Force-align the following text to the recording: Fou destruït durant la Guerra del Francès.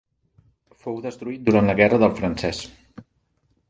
Fou 0.85 0.97
destruït 1.03 1.45
durant 1.51 1.71
la 1.71 1.79
Guerra 1.83 2.03
del 2.07 2.19
Francès. 2.23 2.67